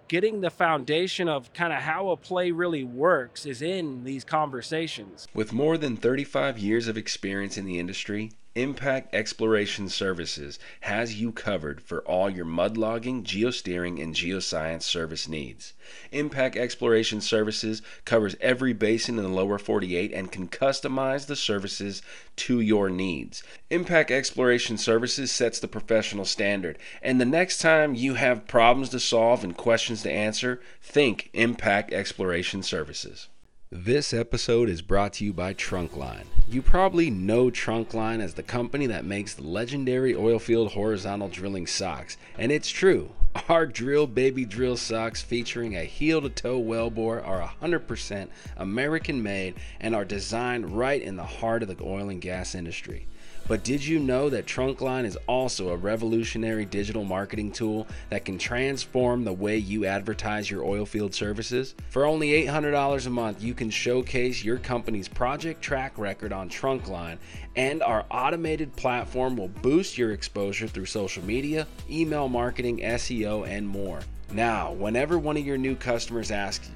getting 0.07 0.41
the 0.41 0.49
foundation 0.49 1.29
of 1.29 1.53
kind 1.53 1.71
of 1.71 1.79
how 1.79 2.09
a 2.09 2.17
play 2.17 2.51
really 2.51 2.83
works 2.83 3.45
is 3.45 3.61
in 3.61 4.03
these 4.03 4.23
conversations. 4.23 5.27
With 5.33 5.53
more 5.53 5.77
than 5.77 5.97
35 5.97 6.57
years 6.57 6.87
of 6.87 6.97
experience 6.97 7.57
in 7.57 7.65
the 7.65 7.79
industry, 7.79 8.31
Impact 8.55 9.13
Exploration 9.13 9.89
Services 9.89 10.59
has 10.79 11.19
you 11.19 11.33
covered 11.33 11.81
for 11.81 11.99
all 12.03 12.29
your 12.29 12.45
mud 12.45 12.77
logging, 12.77 13.21
geosteering, 13.21 14.01
and 14.01 14.15
geoscience 14.15 14.83
service 14.83 15.27
needs. 15.27 15.73
Impact 16.13 16.55
Exploration 16.55 17.19
Services 17.19 17.81
covers 18.05 18.37
every 18.39 18.71
basin 18.71 19.17
in 19.17 19.25
the 19.25 19.29
lower 19.29 19.57
48 19.57 20.13
and 20.13 20.31
can 20.31 20.47
customize 20.47 21.25
the 21.25 21.35
services 21.35 22.01
to 22.37 22.61
your 22.61 22.89
needs. 22.89 23.43
Impact 23.69 24.09
Exploration 24.09 24.77
Services 24.77 25.33
sets 25.33 25.59
the 25.59 25.67
professional 25.67 26.23
standard, 26.23 26.77
and 27.01 27.19
the 27.19 27.25
next 27.25 27.57
time 27.57 27.93
you 27.93 28.13
have 28.13 28.47
problems 28.47 28.87
to 28.87 29.01
solve 29.01 29.43
and 29.43 29.57
questions 29.57 30.01
to 30.03 30.09
answer, 30.09 30.61
think 30.81 31.29
Impact 31.33 31.91
Exploration 31.91 32.63
Services. 32.63 33.27
This 33.71 34.13
episode 34.13 34.69
is 34.69 34.83
brought 34.83 35.13
to 35.13 35.25
you 35.25 35.33
by 35.33 35.55
Trunkline. 35.55 36.25
You 36.47 36.61
probably 36.61 37.09
know 37.09 37.49
Trunkline 37.49 38.21
as 38.21 38.35
the 38.35 38.43
company 38.43 38.85
that 38.85 39.05
makes 39.05 39.33
the 39.33 39.41
legendary 39.41 40.13
oilfield 40.13 40.73
horizontal 40.73 41.29
drilling 41.29 41.65
socks, 41.65 42.15
and 42.37 42.51
it's 42.51 42.69
true. 42.69 43.09
Our 43.49 43.65
Drill 43.65 44.05
Baby 44.05 44.45
Drill 44.45 44.77
socks 44.77 45.23
featuring 45.23 45.75
a 45.75 45.83
heel 45.83 46.21
to 46.21 46.29
toe 46.29 46.61
wellbore 46.61 47.25
are 47.25 47.41
100% 47.59 48.27
American 48.55 49.23
made 49.23 49.55
and 49.79 49.95
are 49.95 50.05
designed 50.05 50.77
right 50.77 51.01
in 51.01 51.15
the 51.15 51.23
heart 51.23 51.63
of 51.63 51.69
the 51.69 51.83
oil 51.83 52.09
and 52.09 52.21
gas 52.21 52.53
industry. 52.53 53.07
But 53.47 53.63
did 53.63 53.85
you 53.85 53.99
know 53.99 54.27
that 54.31 54.47
Trunkline 54.47 55.05
is 55.05 55.19
also 55.27 55.69
a 55.69 55.77
revolutionary 55.77 56.65
digital 56.65 57.03
marketing 57.03 57.51
tool 57.51 57.85
that 58.09 58.25
can 58.25 58.39
transform 58.39 59.23
the 59.23 59.33
way 59.33 59.57
you 59.57 59.85
advertise 59.85 60.49
your 60.49 60.63
oilfield 60.63 61.13
services? 61.13 61.75
For 61.89 62.05
only 62.05 62.29
$800 62.47 63.05
a 63.05 63.09
month, 63.11 63.43
you 63.43 63.53
can 63.53 63.69
showcase 63.69 64.43
your 64.43 64.57
company's 64.57 65.07
project 65.07 65.61
track 65.61 65.95
record 65.99 66.33
on 66.33 66.49
Trunkline, 66.49 67.19
and 67.55 67.83
our 67.83 68.05
automated 68.09 68.75
platform 68.75 69.37
will 69.37 69.49
boost 69.49 69.95
your 69.95 70.11
exposure 70.11 70.67
through 70.67 70.87
social 70.87 71.23
media, 71.23 71.67
email 71.87 72.27
marketing, 72.27 72.79
SEO, 72.79 73.47
and 73.47 73.67
more. 73.67 73.99
Now, 74.31 74.73
whenever 74.73 75.19
one 75.19 75.37
of 75.37 75.45
your 75.45 75.57
new 75.57 75.75
customers 75.75 76.31
asks 76.31 76.69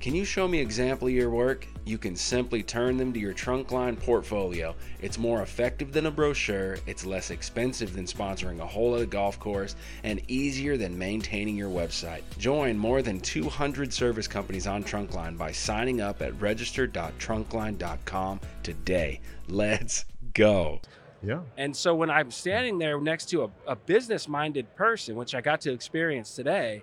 can 0.00 0.14
you 0.14 0.24
show 0.24 0.48
me 0.48 0.60
an 0.60 0.66
example 0.66 1.08
of 1.08 1.12
your 1.12 1.28
work? 1.28 1.66
You 1.84 1.98
can 1.98 2.16
simply 2.16 2.62
turn 2.62 2.96
them 2.96 3.12
to 3.12 3.20
your 3.20 3.34
Trunkline 3.34 4.00
portfolio. 4.00 4.74
It's 5.02 5.18
more 5.18 5.42
effective 5.42 5.92
than 5.92 6.06
a 6.06 6.10
brochure, 6.10 6.78
it's 6.86 7.04
less 7.04 7.30
expensive 7.30 7.92
than 7.92 8.06
sponsoring 8.06 8.60
a 8.60 8.66
whole 8.66 8.94
other 8.94 9.04
golf 9.04 9.38
course, 9.38 9.76
and 10.02 10.22
easier 10.26 10.78
than 10.78 10.96
maintaining 10.96 11.54
your 11.54 11.68
website. 11.68 12.22
Join 12.38 12.78
more 12.78 13.02
than 13.02 13.20
200 13.20 13.92
service 13.92 14.26
companies 14.26 14.66
on 14.66 14.82
Trunkline 14.82 15.36
by 15.36 15.52
signing 15.52 16.00
up 16.00 16.22
at 16.22 16.32
register.trunkline.com 16.40 18.40
today. 18.62 19.20
Let's 19.48 20.06
go. 20.32 20.80
Yeah. 21.22 21.40
And 21.58 21.76
so 21.76 21.94
when 21.94 22.08
I'm 22.08 22.30
standing 22.30 22.78
there 22.78 22.98
next 22.98 23.28
to 23.30 23.44
a, 23.44 23.50
a 23.66 23.76
business 23.76 24.28
minded 24.28 24.74
person, 24.74 25.16
which 25.16 25.34
I 25.34 25.42
got 25.42 25.60
to 25.62 25.72
experience 25.72 26.34
today, 26.34 26.82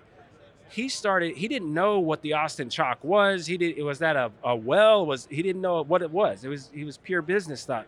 he 0.70 0.88
started 0.88 1.36
he 1.36 1.48
didn't 1.48 1.72
know 1.72 1.98
what 1.98 2.22
the 2.22 2.34
Austin 2.34 2.68
chalk 2.70 3.02
was. 3.02 3.46
He 3.46 3.56
did 3.56 3.76
it 3.78 3.82
was 3.82 3.98
that 4.00 4.16
a, 4.16 4.30
a 4.44 4.54
well 4.56 5.04
was 5.06 5.26
he 5.30 5.42
didn't 5.42 5.62
know 5.62 5.82
what 5.82 6.02
it 6.02 6.10
was. 6.10 6.44
It 6.44 6.48
was 6.48 6.70
he 6.72 6.84
was 6.84 6.98
pure 6.98 7.22
business 7.22 7.64
thought. 7.64 7.86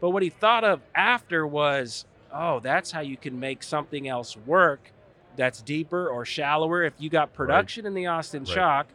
But 0.00 0.10
what 0.10 0.22
he 0.22 0.30
thought 0.30 0.64
of 0.64 0.80
after 0.94 1.46
was, 1.46 2.06
oh, 2.32 2.58
that's 2.60 2.90
how 2.90 3.00
you 3.00 3.16
can 3.16 3.38
make 3.38 3.62
something 3.62 4.08
else 4.08 4.36
work 4.36 4.90
that's 5.36 5.62
deeper 5.62 6.08
or 6.08 6.24
shallower. 6.24 6.82
If 6.82 6.94
you 6.98 7.08
got 7.08 7.32
production 7.32 7.86
in 7.86 7.94
the 7.94 8.06
Austin 8.06 8.42
Right. 8.42 8.54
chalk, 8.54 8.86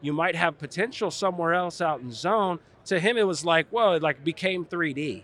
you 0.00 0.12
might 0.12 0.34
have 0.36 0.58
potential 0.58 1.10
somewhere 1.10 1.54
else 1.54 1.80
out 1.80 2.00
in 2.00 2.12
zone. 2.12 2.58
To 2.86 2.98
him, 3.00 3.16
it 3.16 3.26
was 3.26 3.44
like, 3.44 3.68
whoa, 3.70 3.92
it 3.92 4.02
like 4.02 4.22
became 4.24 4.64
3D 4.64 5.22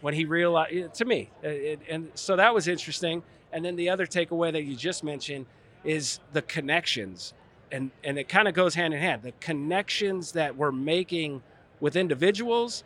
when 0.00 0.14
he 0.14 0.24
realized 0.24 0.94
to 0.94 1.04
me 1.04 1.28
it- 1.42 1.80
and 1.88 2.10
so 2.14 2.36
that 2.36 2.54
was 2.54 2.68
interesting 2.68 3.22
and 3.52 3.64
then 3.64 3.74
the 3.74 3.88
other 3.90 4.06
takeaway 4.06 4.52
that 4.52 4.62
you 4.62 4.76
just 4.76 5.02
mentioned 5.02 5.44
is 5.88 6.20
the 6.34 6.42
connections. 6.42 7.32
And 7.72 7.90
and 8.04 8.18
it 8.18 8.28
kind 8.28 8.46
of 8.46 8.54
goes 8.54 8.74
hand 8.74 8.92
in 8.92 9.00
hand. 9.00 9.22
The 9.22 9.32
connections 9.40 10.32
that 10.32 10.56
we're 10.56 10.72
making 10.72 11.42
with 11.80 11.96
individuals 11.96 12.84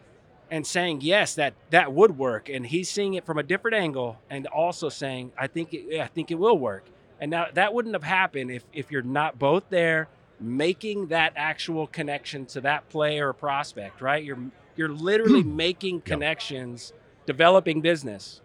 and 0.51 0.67
saying 0.67 1.01
yes 1.01 1.35
that 1.35 1.55
that 1.71 1.93
would 1.93 2.17
work. 2.17 2.49
And 2.49 2.67
he's 2.67 2.89
seeing 2.89 3.15
it 3.15 3.27
from 3.27 3.39
a 3.39 3.43
different 3.43 3.77
angle 3.77 4.19
and 4.31 4.47
also 4.47 4.89
saying 4.89 5.33
i 5.37 5.47
think 5.47 5.75
it, 5.75 6.01
i 6.01 6.07
think 6.07 6.31
it 6.31 6.39
will 6.39 6.57
work. 6.57 6.85
And 7.21 7.31
now 7.31 7.47
that 7.55 7.75
wouldn't 7.75 7.95
have 7.95 8.05
happened 8.05 8.51
if 8.51 8.65
if 8.73 8.91
you're 8.91 9.03
not 9.03 9.39
both 9.39 9.65
there 9.69 10.09
making 10.41 11.07
that 11.09 11.33
actual 11.37 11.87
connection 11.87 12.45
to 12.47 12.61
that 12.61 12.89
player 12.89 13.29
or 13.29 13.33
prospect, 13.33 14.01
right? 14.01 14.23
You're 14.23 14.39
you're 14.77 14.89
literally 14.89 15.43
making 15.65 16.03
connections, 16.03 16.93
developing 17.27 17.81
business. 17.81 18.41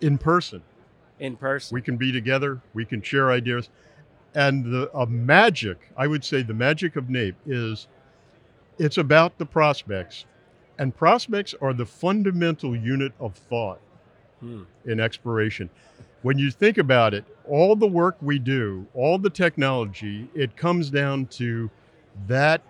In 0.00 0.18
person, 0.18 0.62
in 1.18 1.36
person. 1.36 1.74
we 1.74 1.82
can 1.82 1.96
be 1.96 2.12
together, 2.12 2.60
we 2.74 2.84
can 2.84 3.02
share 3.02 3.30
ideas. 3.30 3.68
And 4.34 4.64
the 4.64 4.90
a 4.96 5.06
magic, 5.06 5.78
I 5.96 6.06
would 6.06 6.24
say 6.24 6.42
the 6.42 6.54
magic 6.54 6.96
of 6.96 7.08
NAPE 7.08 7.36
is 7.46 7.88
it's 8.78 8.98
about 8.98 9.38
the 9.38 9.46
prospects. 9.46 10.26
And 10.78 10.94
prospects 10.94 11.54
are 11.62 11.72
the 11.72 11.86
fundamental 11.86 12.76
unit 12.76 13.12
of 13.18 13.34
thought 13.34 13.80
Hmm. 14.40 14.64
in 14.84 15.00
exploration. 15.00 15.70
When 16.20 16.38
you 16.38 16.50
think 16.50 16.76
about 16.76 17.14
it, 17.14 17.24
all 17.48 17.74
the 17.74 17.86
work 17.86 18.16
we 18.20 18.38
do, 18.38 18.86
all 18.92 19.16
the 19.16 19.30
technology, 19.30 20.28
it 20.34 20.54
comes 20.56 20.90
down 20.90 21.26
to 21.26 21.70
that 22.26 22.60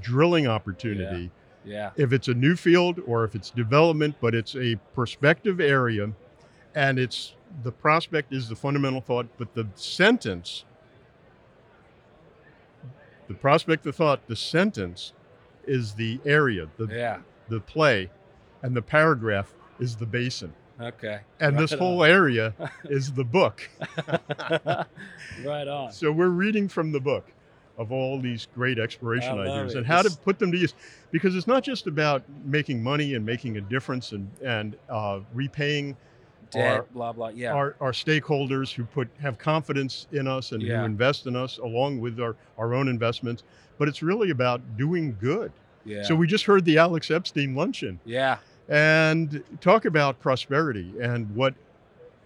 drilling 0.00 0.46
opportunity. 0.46 1.32
Yeah. 1.64 1.90
If 1.96 2.12
it's 2.12 2.28
a 2.28 2.34
new 2.34 2.54
field 2.54 3.00
or 3.06 3.24
if 3.24 3.34
it's 3.34 3.50
development, 3.50 4.14
but 4.20 4.34
it's 4.36 4.54
a 4.54 4.76
prospective 4.94 5.60
area 5.60 6.12
and 6.76 6.98
it's 6.98 7.34
the 7.62 7.72
prospect 7.72 8.32
is 8.32 8.48
the 8.48 8.56
fundamental 8.56 9.00
thought, 9.00 9.26
but 9.38 9.54
the 9.54 9.66
sentence, 9.74 10.64
the 13.28 13.34
prospect, 13.34 13.84
the 13.84 13.92
thought, 13.92 14.26
the 14.26 14.36
sentence 14.36 15.12
is 15.66 15.94
the 15.94 16.20
area, 16.24 16.68
the, 16.76 16.86
Yeah. 16.86 17.18
the 17.48 17.60
play, 17.60 18.10
and 18.62 18.76
the 18.76 18.82
paragraph 18.82 19.54
is 19.78 19.96
the 19.96 20.06
basin. 20.06 20.52
Okay. 20.80 21.20
And 21.38 21.54
Right 21.54 21.60
this 21.62 21.72
whole 21.72 22.02
area 22.02 22.52
is 22.84 23.12
the 23.12 23.24
book. 23.24 23.68
right 25.44 25.68
on. 25.68 25.92
So 25.92 26.10
we're 26.10 26.28
reading 26.28 26.68
from 26.68 26.90
the 26.92 27.00
book 27.00 27.26
of 27.78 27.90
all 27.92 28.20
these 28.20 28.46
great 28.54 28.78
exploration 28.78 29.38
ideas 29.38 29.74
it. 29.74 29.78
and 29.78 29.86
how 29.86 30.02
This- 30.02 30.14
to 30.16 30.20
put 30.22 30.38
them 30.38 30.52
to 30.52 30.58
use. 30.58 30.74
Because 31.12 31.34
it's 31.36 31.46
not 31.46 31.62
just 31.62 31.86
about 31.86 32.24
making 32.44 32.82
money 32.82 33.14
and 33.14 33.24
making 33.24 33.56
a 33.56 33.60
difference 33.60 34.12
and, 34.12 34.28
and 34.44 34.76
uh, 34.88 35.20
repaying 35.32 35.96
Dead, 36.54 36.78
our, 36.78 36.82
blah 36.92 37.12
blah. 37.12 37.28
Yeah. 37.28 37.52
our, 37.52 37.76
our 37.80 37.92
stakeholders 37.92 38.72
who 38.72 38.84
put 38.84 39.08
have 39.20 39.38
confidence 39.38 40.06
in 40.12 40.26
us 40.26 40.52
and 40.52 40.62
Yeah. 40.62 40.78
who 40.80 40.84
invest 40.86 41.26
in 41.26 41.36
us 41.36 41.58
along 41.58 42.00
with 42.00 42.18
our, 42.20 42.36
our 42.58 42.74
own 42.74 42.88
investments. 42.88 43.42
But 43.78 43.88
it's 43.88 44.02
really 44.02 44.30
about 44.30 44.60
doing 44.76 45.16
good. 45.20 45.50
yeah. 45.84 46.02
So 46.04 46.14
we 46.14 46.26
just 46.26 46.44
heard 46.44 46.64
the 46.64 46.78
Alex 46.78 47.10
Epstein 47.10 47.54
luncheon 47.54 47.98
yeah. 48.06 48.38
and 48.68 49.42
talk 49.60 49.84
about 49.84 50.18
prosperity 50.20 50.94
and 51.00 51.28
what 51.34 51.54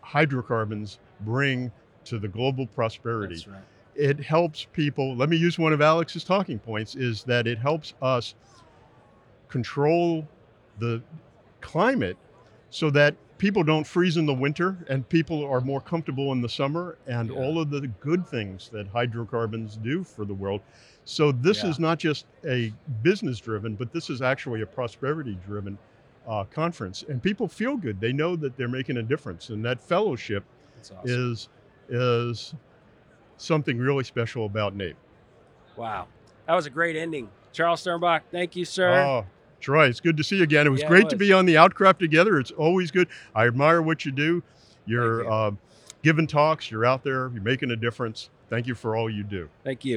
hydrocarbons 0.02 0.98
bring 1.22 1.70
to 2.04 2.18
the 2.18 2.28
global 2.28 2.66
prosperity 2.68 3.34
That's 3.34 3.48
right. 3.48 3.60
it 3.94 4.18
helps 4.20 4.66
people 4.72 5.14
let 5.16 5.28
me 5.28 5.36
use 5.36 5.58
one 5.58 5.72
of 5.74 5.82
alex's 5.82 6.24
talking 6.24 6.58
points 6.58 6.94
is 6.94 7.22
that 7.24 7.46
it 7.46 7.58
helps 7.58 7.92
us 8.00 8.34
control 9.48 10.26
the 10.78 11.02
climate 11.60 12.16
so 12.70 12.88
that 12.90 13.14
people 13.38 13.62
don't 13.62 13.86
freeze 13.86 14.16
in 14.16 14.26
the 14.26 14.34
winter 14.34 14.76
and 14.88 15.08
people 15.08 15.44
are 15.44 15.60
more 15.60 15.80
comfortable 15.80 16.32
in 16.32 16.40
the 16.42 16.48
summer 16.48 16.98
and 17.06 17.30
Yeah. 17.30 17.36
all 17.36 17.60
of 17.60 17.70
the 17.70 17.86
good 18.00 18.26
things 18.26 18.68
that 18.70 18.88
hydrocarbons 18.88 19.76
do 19.76 20.02
for 20.04 20.24
the 20.24 20.34
world 20.34 20.60
so 21.04 21.32
this 21.32 21.62
Yeah. 21.62 21.70
is 21.70 21.78
not 21.78 21.98
just 21.98 22.26
a 22.44 22.72
business 23.02 23.38
driven 23.38 23.74
but 23.76 23.92
this 23.92 24.10
is 24.10 24.20
actually 24.20 24.60
a 24.62 24.66
prosperity 24.66 25.38
driven 25.46 25.78
uh, 26.26 26.44
conference 26.44 27.02
and 27.08 27.22
people 27.22 27.48
feel 27.48 27.76
good 27.76 28.00
they 28.00 28.12
know 28.12 28.36
that 28.36 28.56
they're 28.56 28.68
making 28.68 28.96
a 28.98 29.02
difference 29.02 29.48
and 29.48 29.64
that 29.64 29.80
fellowship 29.80 30.44
awesome. 30.78 30.98
is 31.04 31.48
is 31.88 32.54
something 33.38 33.78
really 33.78 34.04
special 34.04 34.44
about 34.44 34.74
Nape. 34.74 34.96
wow. 35.76 36.06
That 36.46 36.54
was 36.54 36.66
a 36.66 36.70
great 36.70 36.96
ending. 36.96 37.28
Charles 37.52 37.82
Sternbach, 37.84 38.22
thank 38.32 38.56
you, 38.56 38.64
sir. 38.64 38.90
Oh, 38.90 39.26
Troy, 39.60 39.86
it's 39.86 40.00
good 40.00 40.16
to 40.16 40.24
see 40.24 40.36
you 40.36 40.42
again. 40.42 40.66
It 40.66 40.70
was 40.70 40.80
Yeah, 40.80 40.86
it 40.86 40.90
great 40.90 41.08
to 41.10 41.16
be 41.16 41.32
on 41.32 41.46
the 41.46 41.56
Outcrop 41.56 41.98
together. 41.98 42.38
It's 42.38 42.50
always 42.52 42.90
good. 42.90 43.08
I 43.34 43.46
admire 43.46 43.82
what 43.82 44.04
you 44.04 44.12
do. 44.12 44.42
You're 44.86 45.24
you. 45.24 45.30
uh, 45.30 45.50
giving 46.02 46.26
talks. 46.26 46.70
You're 46.70 46.86
out 46.86 47.04
there. 47.04 47.30
You're 47.32 47.42
making 47.42 47.70
a 47.70 47.76
difference. 47.76 48.30
Thank 48.50 48.66
you 48.66 48.74
for 48.74 48.96
all 48.96 49.10
you 49.10 49.24
do. 49.24 49.48
Thank 49.64 49.84
you. 49.84 49.96